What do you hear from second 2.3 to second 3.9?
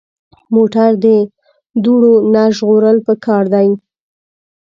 نه ژغورل پکار دي.